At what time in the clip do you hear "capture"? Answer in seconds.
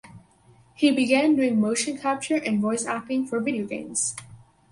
1.95-2.37